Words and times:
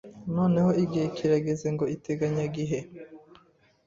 Noneho 0.35 0.69
igihe 0.83 1.05
kirageze 1.15 1.67
ngo 1.73 1.85
iteganyagihe. 1.95 2.79